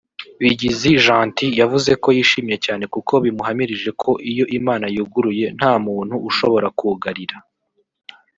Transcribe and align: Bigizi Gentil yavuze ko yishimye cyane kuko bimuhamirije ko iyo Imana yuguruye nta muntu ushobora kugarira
Bigizi 0.41 0.91
Gentil 1.05 1.51
yavuze 1.61 1.91
ko 2.03 2.07
yishimye 2.17 2.55
cyane 2.65 2.83
kuko 2.93 3.13
bimuhamirije 3.23 3.89
ko 4.01 4.09
iyo 4.31 4.45
Imana 4.59 4.85
yuguruye 4.95 5.45
nta 5.57 5.73
muntu 5.85 6.15
ushobora 6.29 6.67
kugarira 6.79 7.35